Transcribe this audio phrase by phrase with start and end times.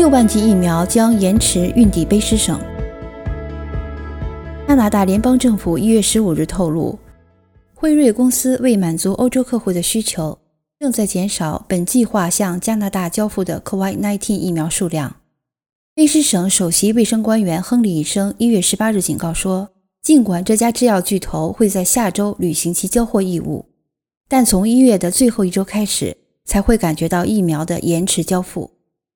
[0.00, 2.58] 六万剂疫苗将延迟运抵卑诗省。
[4.66, 6.98] 加拿大联邦政府一月十五日透露，
[7.74, 10.38] 辉瑞公司为满足欧洲客户的需求，
[10.78, 15.16] 正在减少本计划向加拿大交付的 COVID-19 疫苗数量。
[15.94, 19.68] 卑诗省首席卫生官员亨利医生一月十八日警告说，
[20.02, 23.66] 尽管这家制药巨头会在下周履行其交货义务，
[24.26, 28.70] 但从一月的最后一周开始才会感觉到疫苗的延迟交付。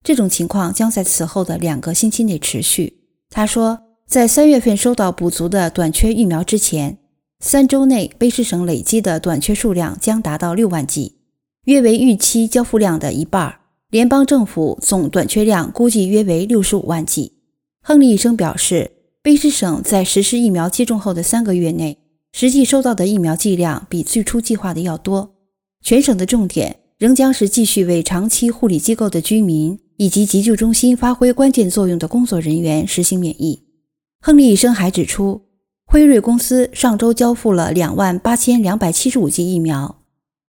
[0.04, 3.00] 这种情况将在此后的两个星期内持续。
[3.28, 3.80] 他说。
[4.06, 6.98] 在三月份收到补足的短缺疫苗之前，
[7.40, 11.16] 三周内卑诗省累积的短缺数量将达到六万剂，
[11.64, 13.60] 约为预期交付量的一半。
[13.88, 17.32] 联邦政府总短缺量估计约为六十五万剂。
[17.82, 18.90] 亨利医生表示，
[19.22, 21.98] 卑诗省在实施疫苗接种后的三个月内，
[22.30, 25.34] 实际收到的疫苗剂量比最初计划的要多。
[25.82, 33.62] 全省的重点仍将是继续为长期护理机构的居民以及急救中心发挥关键作用的工作人员实行免疫。
[34.20, 35.42] 亨利医生还指出，
[35.86, 39.96] 辉瑞公司上周交付了两万八千两百七十五剂疫苗，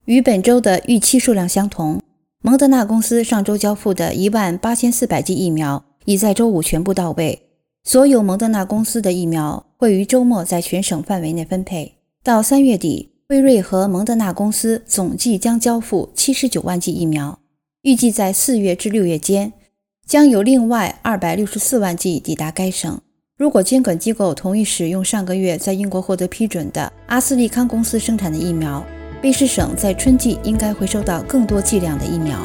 [0.05, 2.01] 与本周的预期数量相同。
[2.43, 7.43] 蒙德纳公司上周交付的一万八千四百剂疫苗已在周五全部到位。
[7.85, 11.95] 所有蒙德纳公司的疫苗会于周末在全省范围内分配。
[12.23, 17.39] 到三月底，辉瑞和蒙德纳公司总计将交付七十九万剂疫苗。
[17.83, 19.53] 预计在四月至六月间，
[20.07, 23.01] 将有另外二百六十四万剂抵达该省。
[23.37, 28.87] 如果监管机构同意使用上个月在英国获得批准的阿斯利康公司生产的疫苗，
[29.21, 32.39] 卑诗省在春季应该会收到更多剂量的疫苗。